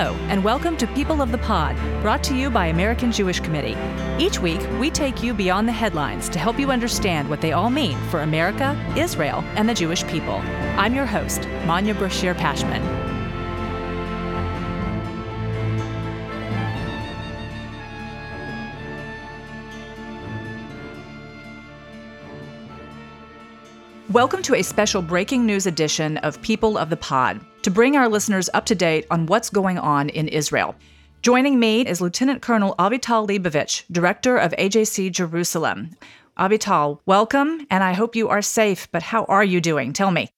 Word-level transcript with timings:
Hello, 0.00 0.16
and 0.30 0.42
welcome 0.42 0.78
to 0.78 0.86
People 0.86 1.20
of 1.20 1.30
the 1.30 1.36
Pod, 1.36 1.76
brought 2.00 2.24
to 2.24 2.34
you 2.34 2.48
by 2.48 2.68
American 2.68 3.12
Jewish 3.12 3.38
Committee. 3.38 3.76
Each 4.18 4.38
week, 4.38 4.58
we 4.80 4.88
take 4.88 5.22
you 5.22 5.34
beyond 5.34 5.68
the 5.68 5.72
headlines 5.72 6.30
to 6.30 6.38
help 6.38 6.58
you 6.58 6.70
understand 6.70 7.28
what 7.28 7.42
they 7.42 7.52
all 7.52 7.68
mean 7.68 7.98
for 8.08 8.22
America, 8.22 8.82
Israel, 8.96 9.44
and 9.56 9.68
the 9.68 9.74
Jewish 9.74 10.02
people. 10.06 10.36
I'm 10.78 10.94
your 10.94 11.04
host, 11.04 11.46
Manya 11.66 11.92
Brachear 11.92 12.34
Pashman. 12.34 12.99
Welcome 24.10 24.42
to 24.42 24.56
a 24.56 24.62
special 24.62 25.02
breaking 25.02 25.46
news 25.46 25.68
edition 25.68 26.16
of 26.16 26.42
People 26.42 26.76
of 26.76 26.90
the 26.90 26.96
Pod 26.96 27.40
to 27.62 27.70
bring 27.70 27.96
our 27.96 28.08
listeners 28.08 28.50
up 28.54 28.66
to 28.66 28.74
date 28.74 29.06
on 29.08 29.26
what's 29.26 29.48
going 29.48 29.78
on 29.78 30.08
in 30.08 30.26
Israel. 30.26 30.74
Joining 31.22 31.60
me 31.60 31.86
is 31.86 32.00
Lieutenant 32.00 32.42
Colonel 32.42 32.74
Avital 32.76 33.28
Leibovich, 33.28 33.84
Director 33.92 34.36
of 34.36 34.50
AJC 34.58 35.12
Jerusalem. 35.12 35.90
Avital, 36.36 36.98
welcome, 37.06 37.64
and 37.70 37.84
I 37.84 37.92
hope 37.92 38.16
you 38.16 38.28
are 38.28 38.42
safe, 38.42 38.88
but 38.90 39.04
how 39.04 39.26
are 39.26 39.44
you 39.44 39.60
doing? 39.60 39.92
Tell 39.92 40.10
me. 40.10 40.28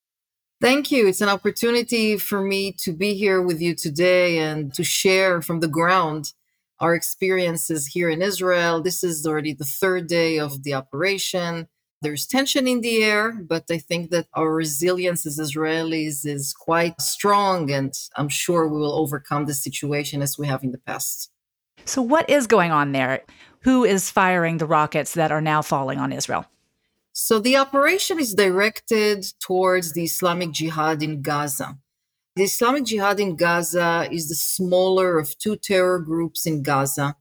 Thank 0.60 0.92
you. 0.92 1.08
It's 1.08 1.22
an 1.22 1.30
opportunity 1.30 2.18
for 2.18 2.42
me 2.42 2.72
to 2.80 2.92
be 2.92 3.14
here 3.14 3.40
with 3.40 3.62
you 3.62 3.74
today 3.74 4.36
and 4.36 4.74
to 4.74 4.84
share 4.84 5.40
from 5.40 5.60
the 5.60 5.68
ground 5.68 6.34
our 6.78 6.94
experiences 6.94 7.86
here 7.86 8.10
in 8.10 8.20
Israel. 8.20 8.82
This 8.82 9.02
is 9.02 9.24
already 9.24 9.54
the 9.54 9.64
third 9.64 10.08
day 10.08 10.38
of 10.38 10.62
the 10.62 10.74
operation. 10.74 11.68
There's 12.02 12.26
tension 12.26 12.66
in 12.66 12.80
the 12.80 13.04
air, 13.04 13.32
but 13.32 13.64
I 13.70 13.78
think 13.78 14.10
that 14.10 14.26
our 14.34 14.52
resilience 14.52 15.24
as 15.24 15.38
Israelis 15.38 16.26
is 16.26 16.52
quite 16.52 17.00
strong, 17.00 17.70
and 17.70 17.92
I'm 18.16 18.28
sure 18.28 18.66
we 18.66 18.80
will 18.80 18.98
overcome 18.98 19.46
the 19.46 19.54
situation 19.54 20.20
as 20.20 20.36
we 20.36 20.48
have 20.48 20.64
in 20.64 20.72
the 20.72 20.78
past. 20.78 21.30
So, 21.84 22.02
what 22.02 22.28
is 22.28 22.48
going 22.48 22.72
on 22.72 22.90
there? 22.90 23.22
Who 23.60 23.84
is 23.84 24.10
firing 24.10 24.58
the 24.58 24.66
rockets 24.66 25.14
that 25.14 25.30
are 25.30 25.40
now 25.40 25.62
falling 25.62 26.00
on 26.00 26.12
Israel? 26.12 26.44
So, 27.12 27.38
the 27.38 27.56
operation 27.56 28.18
is 28.18 28.34
directed 28.34 29.24
towards 29.38 29.92
the 29.92 30.02
Islamic 30.02 30.50
Jihad 30.50 31.04
in 31.04 31.22
Gaza. 31.22 31.78
The 32.34 32.44
Islamic 32.44 32.84
Jihad 32.84 33.20
in 33.20 33.36
Gaza 33.36 34.08
is 34.10 34.28
the 34.28 34.34
smaller 34.34 35.20
of 35.20 35.38
two 35.38 35.54
terror 35.54 36.00
groups 36.00 36.46
in 36.46 36.64
Gaza 36.64 37.14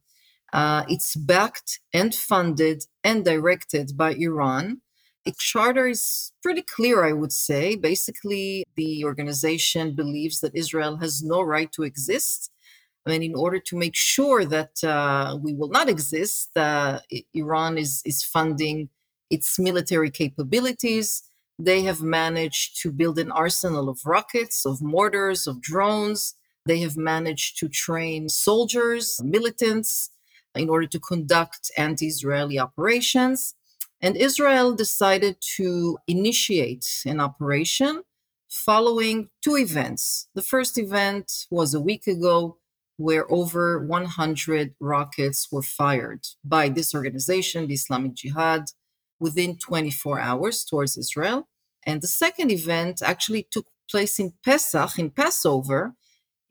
uh, 0.53 0.83
it's 0.87 1.15
backed 1.15 1.79
and 1.93 2.13
funded 2.13 2.83
and 3.03 3.23
directed 3.23 3.95
by 3.95 4.13
Iran. 4.13 4.81
Its 5.23 5.43
charter 5.43 5.87
is 5.87 6.31
pretty 6.41 6.63
clear, 6.63 7.05
I 7.05 7.13
would 7.13 7.31
say. 7.31 7.75
Basically, 7.75 8.63
the 8.75 9.05
organization 9.05 9.95
believes 9.95 10.41
that 10.41 10.55
Israel 10.55 10.97
has 10.97 11.23
no 11.23 11.41
right 11.41 11.71
to 11.73 11.83
exist. 11.83 12.51
And 13.05 13.23
in 13.23 13.35
order 13.35 13.59
to 13.59 13.77
make 13.77 13.95
sure 13.95 14.45
that 14.45 14.83
uh, 14.83 15.37
we 15.41 15.53
will 15.53 15.69
not 15.69 15.89
exist, 15.89 16.55
uh, 16.55 16.99
Iran 17.33 17.77
is, 17.77 18.01
is 18.05 18.23
funding 18.23 18.89
its 19.29 19.57
military 19.57 20.11
capabilities. 20.11 21.23
They 21.57 21.83
have 21.83 22.01
managed 22.01 22.81
to 22.81 22.91
build 22.91 23.17
an 23.19 23.31
arsenal 23.31 23.89
of 23.89 23.99
rockets, 24.05 24.65
of 24.65 24.81
mortars, 24.81 25.47
of 25.47 25.61
drones. 25.61 26.35
They 26.65 26.79
have 26.79 26.97
managed 26.97 27.57
to 27.59 27.69
train 27.69 28.29
soldiers, 28.29 29.19
militants 29.23 30.11
in 30.55 30.69
order 30.69 30.87
to 30.87 30.99
conduct 30.99 31.71
anti 31.77 32.07
Israeli 32.07 32.59
operations. 32.59 33.55
And 34.01 34.17
Israel 34.17 34.73
decided 34.73 35.37
to 35.57 35.97
initiate 36.07 36.87
an 37.05 37.19
operation 37.19 38.03
following 38.49 39.29
two 39.43 39.57
events. 39.57 40.27
The 40.35 40.41
first 40.41 40.77
event 40.77 41.31
was 41.49 41.73
a 41.73 41.79
week 41.79 42.07
ago, 42.07 42.57
where 42.97 43.31
over 43.31 43.83
100 43.85 44.75
rockets 44.79 45.47
were 45.51 45.61
fired 45.61 46.27
by 46.43 46.69
this 46.69 46.93
organization, 46.93 47.67
the 47.67 47.75
Islamic 47.75 48.13
Jihad, 48.13 48.65
within 49.19 49.57
24 49.57 50.19
hours 50.19 50.65
towards 50.65 50.97
Israel. 50.97 51.47
And 51.85 52.01
the 52.01 52.07
second 52.07 52.51
event 52.51 53.01
actually 53.03 53.47
took 53.49 53.67
place 53.89 54.19
in 54.19 54.33
Pesach, 54.43 54.99
in 54.99 55.11
Passover, 55.11 55.95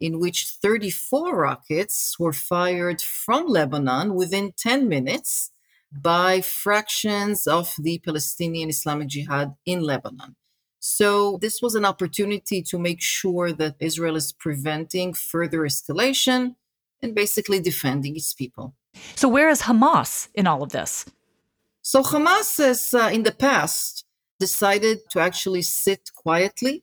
in 0.00 0.18
which 0.18 0.46
34 0.46 1.36
rockets 1.36 2.18
were 2.18 2.32
fired 2.32 3.00
from 3.02 3.46
Lebanon 3.46 4.14
within 4.14 4.52
10 4.56 4.88
minutes 4.88 5.50
by 5.92 6.40
fractions 6.40 7.46
of 7.46 7.74
the 7.78 7.98
Palestinian 7.98 8.70
Islamic 8.70 9.08
Jihad 9.08 9.54
in 9.66 9.82
Lebanon. 9.82 10.36
So, 10.78 11.36
this 11.42 11.60
was 11.60 11.74
an 11.74 11.84
opportunity 11.84 12.62
to 12.62 12.78
make 12.78 13.02
sure 13.02 13.52
that 13.52 13.76
Israel 13.80 14.16
is 14.16 14.32
preventing 14.32 15.12
further 15.12 15.60
escalation 15.60 16.54
and 17.02 17.14
basically 17.14 17.60
defending 17.60 18.16
its 18.16 18.32
people. 18.32 18.74
So, 19.14 19.28
where 19.28 19.50
is 19.50 19.62
Hamas 19.62 20.28
in 20.34 20.46
all 20.46 20.62
of 20.62 20.70
this? 20.70 21.04
So, 21.82 22.02
Hamas 22.02 22.56
has, 22.56 22.94
uh, 22.94 23.10
in 23.12 23.24
the 23.24 23.32
past, 23.32 24.06
decided 24.38 25.00
to 25.10 25.20
actually 25.20 25.62
sit 25.62 26.10
quietly 26.14 26.82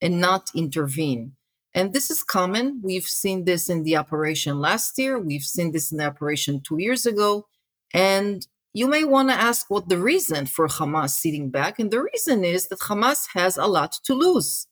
and 0.00 0.20
not 0.20 0.48
intervene. 0.54 1.32
And 1.74 1.92
this 1.92 2.10
is 2.10 2.22
common. 2.22 2.80
We've 2.82 3.06
seen 3.06 3.44
this 3.44 3.68
in 3.68 3.82
the 3.82 3.96
operation 3.96 4.60
last 4.60 4.96
year. 4.96 5.18
We've 5.18 5.42
seen 5.42 5.72
this 5.72 5.90
in 5.90 5.98
the 5.98 6.06
operation 6.06 6.60
two 6.60 6.78
years 6.78 7.04
ago. 7.04 7.46
And 7.92 8.46
you 8.72 8.86
may 8.86 9.04
want 9.04 9.28
to 9.30 9.34
ask 9.34 9.70
what 9.70 9.88
the 9.88 9.98
reason 9.98 10.46
for 10.46 10.68
Hamas 10.68 11.10
sitting 11.10 11.50
back. 11.50 11.78
And 11.78 11.90
the 11.90 12.02
reason 12.02 12.44
is 12.44 12.68
that 12.68 12.80
Hamas 12.80 13.26
has 13.34 13.56
a 13.56 13.66
lot 13.66 13.92
to 14.04 14.14
lose. 14.14 14.66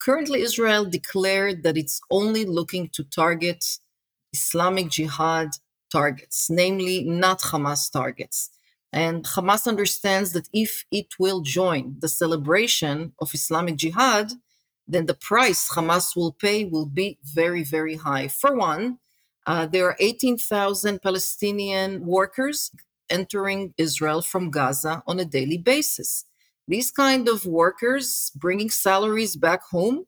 Currently, 0.00 0.42
Israel 0.42 0.84
declared 0.84 1.62
that 1.62 1.76
it's 1.78 2.00
only 2.10 2.44
looking 2.44 2.88
to 2.94 3.04
target 3.04 3.64
Islamic 4.32 4.88
Jihad 4.90 5.50
targets, 5.90 6.48
namely 6.50 7.04
not 7.04 7.40
Hamas 7.40 7.90
targets. 7.90 8.50
And 8.92 9.24
Hamas 9.24 9.66
understands 9.66 10.32
that 10.32 10.48
if 10.52 10.84
it 10.90 11.06
will 11.18 11.40
join 11.40 11.96
the 12.00 12.08
celebration 12.08 13.12
of 13.20 13.32
Islamic 13.32 13.76
Jihad, 13.76 14.32
then 14.86 15.06
the 15.06 15.14
price 15.14 15.70
Hamas 15.74 16.16
will 16.16 16.32
pay 16.32 16.64
will 16.64 16.86
be 16.86 17.18
very, 17.22 17.62
very 17.64 17.96
high. 17.96 18.28
For 18.28 18.54
one, 18.54 18.98
uh, 19.46 19.66
there 19.66 19.86
are 19.86 19.96
18,000 19.98 21.02
Palestinian 21.02 22.06
workers 22.06 22.70
entering 23.10 23.74
Israel 23.76 24.22
from 24.22 24.50
Gaza 24.50 25.02
on 25.06 25.18
a 25.18 25.24
daily 25.24 25.58
basis. 25.58 26.24
These 26.68 26.90
kind 26.90 27.28
of 27.28 27.44
workers 27.44 28.30
bringing 28.34 28.70
salaries 28.70 29.36
back 29.36 29.62
home 29.64 30.06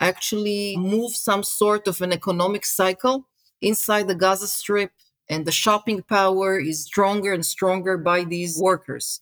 actually 0.00 0.76
move 0.76 1.14
some 1.14 1.42
sort 1.42 1.86
of 1.86 2.00
an 2.00 2.12
economic 2.12 2.64
cycle 2.64 3.28
inside 3.60 4.08
the 4.08 4.14
Gaza 4.14 4.48
Strip, 4.48 4.90
and 5.28 5.44
the 5.44 5.52
shopping 5.52 6.02
power 6.02 6.58
is 6.58 6.84
stronger 6.84 7.32
and 7.34 7.44
stronger 7.44 7.98
by 7.98 8.24
these 8.24 8.58
workers. 8.58 9.20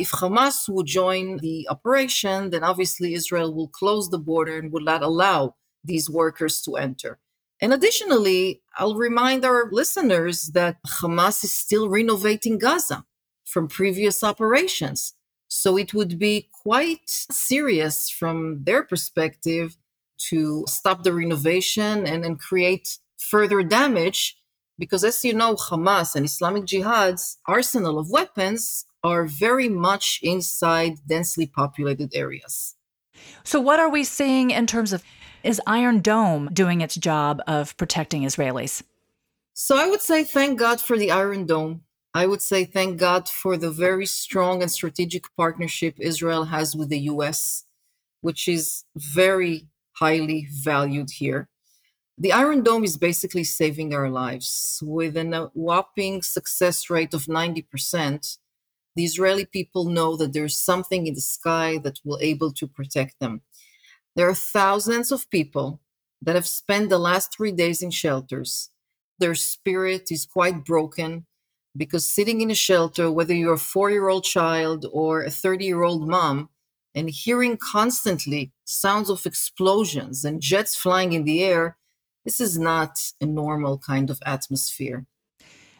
If 0.00 0.12
Hamas 0.12 0.66
would 0.66 0.86
join 0.86 1.36
the 1.38 1.68
operation, 1.68 2.48
then 2.48 2.64
obviously 2.64 3.12
Israel 3.12 3.54
will 3.54 3.68
close 3.68 4.08
the 4.08 4.18
border 4.18 4.56
and 4.56 4.72
would 4.72 4.86
not 4.86 5.02
allow 5.02 5.56
these 5.84 6.08
workers 6.08 6.62
to 6.62 6.76
enter. 6.76 7.18
And 7.60 7.74
additionally, 7.74 8.62
I'll 8.78 8.94
remind 8.94 9.44
our 9.44 9.68
listeners 9.70 10.52
that 10.54 10.78
Hamas 11.02 11.44
is 11.44 11.52
still 11.52 11.90
renovating 11.90 12.56
Gaza 12.56 13.04
from 13.44 13.68
previous 13.68 14.24
operations. 14.24 15.12
So 15.48 15.76
it 15.76 15.92
would 15.92 16.18
be 16.18 16.48
quite 16.50 17.06
serious 17.06 18.08
from 18.08 18.64
their 18.64 18.82
perspective 18.82 19.76
to 20.30 20.64
stop 20.66 21.02
the 21.02 21.12
renovation 21.12 22.06
and, 22.06 22.24
and 22.24 22.40
create 22.40 22.96
further 23.18 23.62
damage. 23.62 24.38
Because 24.78 25.04
as 25.04 25.22
you 25.26 25.34
know, 25.34 25.56
Hamas 25.56 26.14
and 26.16 26.24
Islamic 26.24 26.64
Jihad's 26.64 27.36
arsenal 27.46 27.98
of 27.98 28.08
weapons 28.10 28.86
are 29.02 29.24
very 29.26 29.68
much 29.68 30.20
inside 30.22 30.98
densely 31.06 31.46
populated 31.46 32.10
areas. 32.14 32.76
So, 33.44 33.60
what 33.60 33.80
are 33.80 33.88
we 33.88 34.04
seeing 34.04 34.50
in 34.50 34.66
terms 34.66 34.92
of 34.92 35.02
is 35.42 35.60
Iron 35.66 36.00
Dome 36.00 36.50
doing 36.52 36.80
its 36.80 36.96
job 36.96 37.40
of 37.46 37.76
protecting 37.76 38.22
Israelis? 38.22 38.82
So, 39.54 39.76
I 39.76 39.86
would 39.86 40.00
say 40.00 40.24
thank 40.24 40.58
God 40.58 40.80
for 40.80 40.98
the 40.98 41.10
Iron 41.10 41.46
Dome. 41.46 41.82
I 42.12 42.26
would 42.26 42.42
say 42.42 42.64
thank 42.64 42.98
God 42.98 43.28
for 43.28 43.56
the 43.56 43.70
very 43.70 44.06
strong 44.06 44.62
and 44.62 44.70
strategic 44.70 45.24
partnership 45.36 45.94
Israel 45.98 46.46
has 46.46 46.74
with 46.74 46.88
the 46.88 47.00
US, 47.00 47.64
which 48.20 48.48
is 48.48 48.84
very 48.96 49.68
highly 49.92 50.48
valued 50.50 51.10
here. 51.10 51.48
The 52.18 52.32
Iron 52.32 52.62
Dome 52.62 52.84
is 52.84 52.98
basically 52.98 53.44
saving 53.44 53.94
our 53.94 54.10
lives 54.10 54.82
with 54.82 55.16
a 55.16 55.50
whopping 55.54 56.20
success 56.22 56.90
rate 56.90 57.14
of 57.14 57.24
90% 57.24 58.38
the 58.96 59.04
Israeli 59.04 59.44
people 59.46 59.84
know 59.86 60.16
that 60.16 60.32
there's 60.32 60.58
something 60.58 61.06
in 61.06 61.14
the 61.14 61.20
sky 61.20 61.78
that 61.78 62.00
will 62.04 62.18
able 62.20 62.52
to 62.54 62.66
protect 62.66 63.18
them. 63.20 63.42
There 64.16 64.28
are 64.28 64.34
thousands 64.34 65.12
of 65.12 65.30
people 65.30 65.80
that 66.22 66.34
have 66.34 66.46
spent 66.46 66.90
the 66.90 66.98
last 66.98 67.34
three 67.34 67.52
days 67.52 67.82
in 67.82 67.90
shelters. 67.90 68.70
Their 69.18 69.34
spirit 69.34 70.10
is 70.10 70.26
quite 70.26 70.64
broken 70.64 71.26
because 71.76 72.06
sitting 72.06 72.40
in 72.40 72.50
a 72.50 72.54
shelter, 72.54 73.10
whether 73.10 73.34
you're 73.34 73.54
a 73.54 73.58
four 73.58 73.90
year 73.90 74.08
old 74.08 74.24
child 74.24 74.86
or 74.92 75.22
a 75.22 75.30
30 75.30 75.64
year 75.64 75.82
old 75.82 76.08
mom, 76.08 76.50
and 76.94 77.08
hearing 77.10 77.56
constantly 77.56 78.52
sounds 78.64 79.08
of 79.10 79.24
explosions 79.26 80.24
and 80.24 80.40
jets 80.42 80.76
flying 80.76 81.12
in 81.12 81.24
the 81.24 81.42
air, 81.44 81.76
This 82.24 82.40
is 82.40 82.58
not 82.58 82.98
a 83.20 83.26
normal 83.26 83.78
kind 83.78 84.10
of 84.10 84.20
atmosphere. 84.26 85.06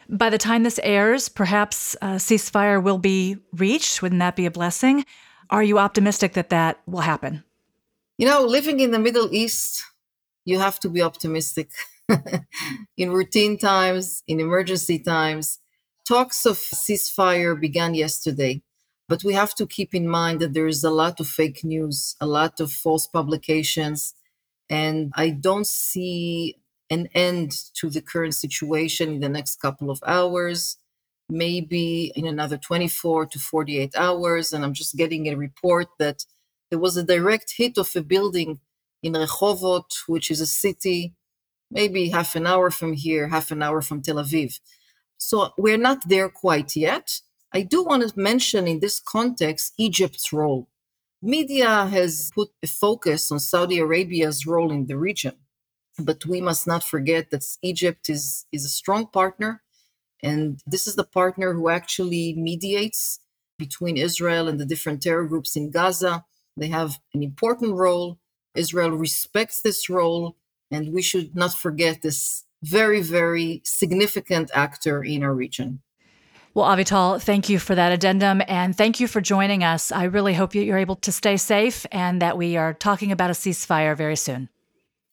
By 0.09 0.29
the 0.29 0.37
time 0.37 0.63
this 0.63 0.79
airs, 0.83 1.29
perhaps 1.29 1.95
a 2.01 2.15
ceasefire 2.17 2.81
will 2.81 2.97
be 2.97 3.37
reached. 3.53 4.01
Wouldn't 4.01 4.19
that 4.19 4.35
be 4.35 4.45
a 4.45 4.51
blessing? 4.51 5.05
Are 5.49 5.63
you 5.63 5.79
optimistic 5.79 6.33
that 6.33 6.49
that 6.49 6.81
will 6.85 7.01
happen? 7.01 7.43
You 8.17 8.27
know, 8.27 8.43
living 8.43 8.79
in 8.79 8.91
the 8.91 8.99
Middle 8.99 9.33
East, 9.33 9.83
you 10.45 10.59
have 10.59 10.79
to 10.81 10.89
be 10.89 11.01
optimistic. 11.01 11.69
in 12.97 13.11
routine 13.11 13.57
times, 13.57 14.23
in 14.27 14.39
emergency 14.39 14.99
times, 14.99 15.59
talks 16.07 16.45
of 16.45 16.57
ceasefire 16.57 17.59
began 17.59 17.93
yesterday. 17.93 18.61
But 19.07 19.23
we 19.23 19.33
have 19.33 19.53
to 19.55 19.67
keep 19.67 19.93
in 19.93 20.07
mind 20.07 20.39
that 20.39 20.53
there 20.53 20.67
is 20.67 20.83
a 20.83 20.89
lot 20.89 21.19
of 21.19 21.27
fake 21.27 21.63
news, 21.63 22.15
a 22.21 22.25
lot 22.25 22.59
of 22.59 22.71
false 22.71 23.07
publications, 23.07 24.13
and 24.69 25.11
I 25.15 25.31
don't 25.31 25.67
see 25.67 26.55
an 26.91 27.09
end 27.15 27.53
to 27.75 27.89
the 27.89 28.01
current 28.01 28.35
situation 28.35 29.15
in 29.15 29.21
the 29.21 29.29
next 29.29 29.57
couple 29.61 29.89
of 29.89 30.03
hours, 30.05 30.77
maybe 31.29 32.13
in 32.15 32.27
another 32.27 32.57
24 32.57 33.27
to 33.27 33.39
48 33.39 33.95
hours. 33.97 34.53
And 34.53 34.63
I'm 34.63 34.73
just 34.75 34.95
getting 34.97 35.27
a 35.27 35.35
report 35.35 35.87
that 35.99 36.25
there 36.69 36.79
was 36.79 36.97
a 36.97 37.03
direct 37.03 37.55
hit 37.57 37.79
of 37.79 37.91
a 37.95 38.03
building 38.03 38.59
in 39.03 39.13
Rehovot, 39.13 40.03
which 40.07 40.31
is 40.31 40.41
a 40.41 40.47
city 40.47 41.15
maybe 41.71 42.09
half 42.09 42.35
an 42.35 42.45
hour 42.45 42.69
from 42.69 42.93
here, 42.93 43.29
half 43.29 43.51
an 43.51 43.63
hour 43.63 43.81
from 43.81 44.01
Tel 44.01 44.17
Aviv. 44.17 44.59
So 45.17 45.51
we're 45.57 45.77
not 45.77 46.07
there 46.07 46.29
quite 46.29 46.75
yet. 46.75 47.21
I 47.53 47.61
do 47.61 47.83
want 47.83 48.07
to 48.07 48.19
mention 48.19 48.67
in 48.67 48.79
this 48.79 48.99
context 48.99 49.73
Egypt's 49.77 50.33
role. 50.33 50.67
Media 51.21 51.85
has 51.85 52.31
put 52.33 52.49
a 52.63 52.67
focus 52.67 53.31
on 53.31 53.39
Saudi 53.39 53.79
Arabia's 53.79 54.45
role 54.45 54.71
in 54.71 54.87
the 54.87 54.97
region, 54.97 55.33
but 55.99 56.25
we 56.25 56.41
must 56.41 56.67
not 56.67 56.83
forget 56.83 57.29
that 57.31 57.45
Egypt 57.61 58.09
is, 58.09 58.45
is 58.51 58.65
a 58.65 58.69
strong 58.69 59.07
partner, 59.07 59.61
and 60.23 60.61
this 60.65 60.87
is 60.87 60.95
the 60.95 61.03
partner 61.03 61.53
who 61.53 61.69
actually 61.69 62.33
mediates 62.35 63.19
between 63.57 63.97
Israel 63.97 64.47
and 64.47 64.59
the 64.59 64.65
different 64.65 65.01
terror 65.01 65.25
groups 65.25 65.55
in 65.55 65.71
Gaza. 65.71 66.25
They 66.57 66.67
have 66.67 66.99
an 67.13 67.23
important 67.23 67.75
role. 67.75 68.19
Israel 68.55 68.91
respects 68.91 69.61
this 69.61 69.89
role 69.89 70.35
and 70.71 70.93
we 70.93 71.01
should 71.01 71.35
not 71.35 71.53
forget 71.53 72.01
this 72.01 72.45
very, 72.63 73.01
very 73.01 73.61
significant 73.63 74.49
actor 74.53 75.03
in 75.03 75.23
our 75.23 75.33
region. 75.33 75.81
Well, 76.53 76.65
Avital, 76.65 77.21
thank 77.21 77.49
you 77.49 77.59
for 77.59 77.75
that 77.75 77.91
addendum 77.91 78.41
and 78.47 78.75
thank 78.75 78.99
you 78.99 79.07
for 79.07 79.21
joining 79.21 79.63
us. 79.63 79.91
I 79.91 80.05
really 80.05 80.33
hope 80.33 80.53
you're 80.53 80.77
able 80.77 80.97
to 80.97 81.11
stay 81.11 81.37
safe 81.37 81.85
and 81.91 82.21
that 82.21 82.37
we 82.37 82.57
are 82.57 82.73
talking 82.73 83.11
about 83.11 83.29
a 83.29 83.33
ceasefire 83.33 83.95
very 83.95 84.17
soon. 84.17 84.49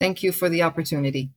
Thank 0.00 0.22
you 0.22 0.32
for 0.32 0.48
the 0.48 0.62
opportunity. 0.62 1.30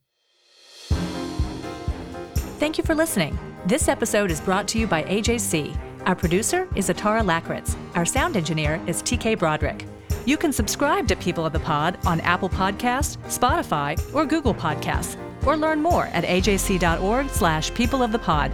Thank 2.60 2.78
you 2.78 2.84
for 2.84 2.94
listening. 2.94 3.38
This 3.66 3.88
episode 3.88 4.30
is 4.30 4.40
brought 4.40 4.68
to 4.69 4.80
you 4.80 4.86
by 4.86 5.04
AJC. 5.04 5.75
Our 6.06 6.16
producer 6.16 6.68
is 6.75 6.90
Atara 6.90 7.24
Lakritz. 7.24 7.75
Our 7.96 8.06
sound 8.06 8.38
engineer 8.38 8.80
is 8.86 9.02
TK 9.02 9.40
Broderick. 9.40 9.86
You 10.25 10.38
can 10.38 10.54
subscribe 10.54 11.08
to 11.08 11.16
People 11.16 11.46
of 11.46 11.54
the 11.54 11.60
Pod 11.60 11.98
on 12.06 12.22
Apple 12.22 12.50
Podcast, 12.50 13.18
Spotify, 13.25 14.00
or 14.13 14.25
Google 14.25 14.54
Podcasts, 14.54 15.18
or 15.46 15.57
learn 15.57 15.81
more 15.81 16.06
at 16.07 16.24
ajc.org 16.24 17.30
slash 17.30 17.74
people 17.74 18.04
of 18.04 18.12
the 18.12 18.19
pod. 18.19 18.52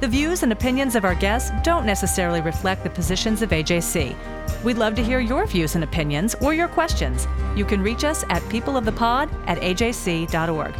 The 0.00 0.08
views 0.08 0.42
and 0.42 0.52
opinions 0.52 0.96
of 0.96 1.04
our 1.04 1.14
guests 1.14 1.50
don't 1.62 1.84
necessarily 1.86 2.40
reflect 2.40 2.82
the 2.82 2.90
positions 2.90 3.42
of 3.42 3.50
AJC. 3.50 4.16
We'd 4.64 4.78
love 4.78 4.94
to 4.94 5.04
hear 5.04 5.20
your 5.20 5.46
views 5.46 5.74
and 5.74 5.84
opinions 5.84 6.34
or 6.40 6.54
your 6.54 6.68
questions. 6.68 7.26
You 7.54 7.64
can 7.64 7.82
reach 7.82 8.04
us 8.04 8.24
at 8.28 8.42
peopleofthepod 8.44 9.30
at 9.46 9.58
ajc.org. 9.58 10.74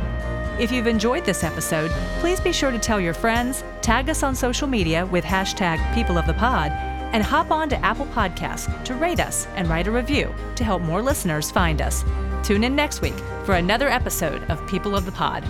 If 0.61 0.71
you've 0.71 0.87
enjoyed 0.87 1.25
this 1.25 1.43
episode, 1.43 1.91
please 2.21 2.41
be 2.41 2.53
sure 2.53 2.71
to 2.71 2.79
tell 2.79 3.01
your 3.01 3.15
friends, 3.15 3.65
tag 3.83 4.09
us 4.09 4.23
on 4.23 4.35
social 4.35 4.69
media 4.69 5.05
with 5.07 5.25
hashtag 5.25 5.79
peopleofthepod, 5.95 6.71
and 7.13 7.23
hop 7.23 7.51
on 7.51 7.69
to 7.69 7.85
Apple 7.85 8.07
Podcasts 8.07 8.85
to 8.85 8.95
rate 8.95 9.21
us 9.21 9.47
and 9.55 9.69
write 9.69 9.87
a 9.87 9.93
review 9.93 10.35
to 10.57 10.65
help 10.65 10.83
more 10.83 11.03
listeners 11.03 11.51
find 11.51 11.81
us. 11.81 12.05
Tune 12.43 12.65
in 12.65 12.77
next 12.77 13.01
week 13.01 13.19
for 13.45 13.55
another 13.55 13.89
episode 13.89 14.43
of 14.51 14.65
People 14.69 14.97
of 14.97 15.07
the 15.07 15.13
Pod. 15.13 15.45